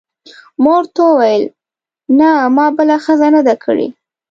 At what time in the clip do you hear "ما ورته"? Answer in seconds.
0.61-0.99